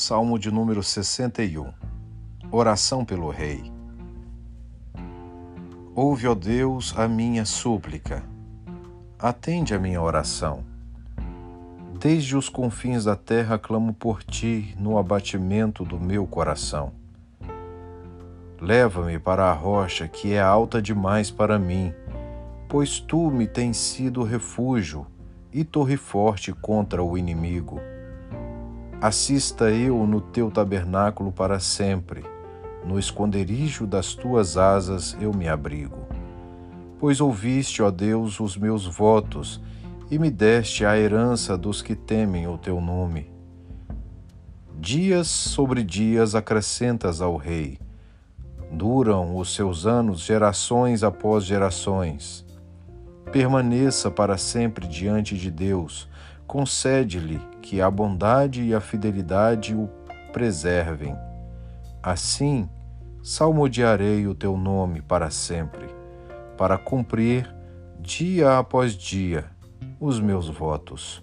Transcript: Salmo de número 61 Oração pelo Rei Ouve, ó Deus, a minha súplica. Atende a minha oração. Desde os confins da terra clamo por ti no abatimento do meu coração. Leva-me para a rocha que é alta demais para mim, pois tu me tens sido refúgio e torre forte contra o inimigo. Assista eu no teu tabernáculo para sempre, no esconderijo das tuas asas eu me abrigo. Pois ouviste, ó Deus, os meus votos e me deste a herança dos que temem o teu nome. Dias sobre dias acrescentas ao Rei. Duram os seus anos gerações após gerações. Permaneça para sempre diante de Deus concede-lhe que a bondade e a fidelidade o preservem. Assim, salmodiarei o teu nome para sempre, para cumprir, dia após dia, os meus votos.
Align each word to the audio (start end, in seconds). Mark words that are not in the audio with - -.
Salmo 0.00 0.38
de 0.38 0.48
número 0.48 0.80
61 0.80 1.72
Oração 2.52 3.04
pelo 3.04 3.30
Rei 3.30 3.64
Ouve, 5.92 6.28
ó 6.28 6.36
Deus, 6.36 6.94
a 6.96 7.08
minha 7.08 7.44
súplica. 7.44 8.22
Atende 9.18 9.74
a 9.74 9.78
minha 9.80 10.00
oração. 10.00 10.62
Desde 11.98 12.36
os 12.36 12.48
confins 12.48 13.06
da 13.06 13.16
terra 13.16 13.58
clamo 13.58 13.92
por 13.92 14.22
ti 14.22 14.72
no 14.78 14.98
abatimento 14.98 15.84
do 15.84 15.98
meu 15.98 16.28
coração. 16.28 16.92
Leva-me 18.60 19.18
para 19.18 19.50
a 19.50 19.52
rocha 19.52 20.06
que 20.06 20.32
é 20.32 20.40
alta 20.40 20.80
demais 20.80 21.28
para 21.28 21.58
mim, 21.58 21.92
pois 22.68 23.00
tu 23.00 23.32
me 23.32 23.48
tens 23.48 23.76
sido 23.76 24.22
refúgio 24.22 25.08
e 25.52 25.64
torre 25.64 25.96
forte 25.96 26.52
contra 26.52 27.02
o 27.02 27.18
inimigo. 27.18 27.80
Assista 29.00 29.70
eu 29.70 30.04
no 30.08 30.20
teu 30.20 30.50
tabernáculo 30.50 31.30
para 31.30 31.60
sempre, 31.60 32.24
no 32.84 32.98
esconderijo 32.98 33.86
das 33.86 34.12
tuas 34.12 34.56
asas 34.56 35.16
eu 35.20 35.32
me 35.32 35.48
abrigo. 35.48 36.08
Pois 36.98 37.20
ouviste, 37.20 37.80
ó 37.80 37.92
Deus, 37.92 38.40
os 38.40 38.56
meus 38.56 38.86
votos 38.86 39.60
e 40.10 40.18
me 40.18 40.32
deste 40.32 40.84
a 40.84 40.98
herança 40.98 41.56
dos 41.56 41.80
que 41.80 41.94
temem 41.94 42.48
o 42.48 42.58
teu 42.58 42.80
nome. 42.80 43.30
Dias 44.76 45.28
sobre 45.28 45.84
dias 45.84 46.34
acrescentas 46.34 47.20
ao 47.20 47.36
Rei. 47.36 47.78
Duram 48.72 49.36
os 49.36 49.54
seus 49.54 49.86
anos 49.86 50.22
gerações 50.22 51.04
após 51.04 51.44
gerações. 51.44 52.44
Permaneça 53.30 54.10
para 54.10 54.36
sempre 54.36 54.88
diante 54.88 55.36
de 55.36 55.52
Deus 55.52 56.08
concede-lhe 56.48 57.38
que 57.60 57.82
a 57.82 57.90
bondade 57.90 58.62
e 58.62 58.74
a 58.74 58.80
fidelidade 58.80 59.74
o 59.74 59.86
preservem. 60.32 61.14
Assim, 62.02 62.68
salmodiarei 63.22 64.26
o 64.26 64.34
teu 64.34 64.56
nome 64.56 65.02
para 65.02 65.28
sempre, 65.28 65.86
para 66.56 66.78
cumprir, 66.78 67.54
dia 68.00 68.58
após 68.58 68.94
dia, 68.94 69.44
os 70.00 70.18
meus 70.18 70.48
votos. 70.48 71.22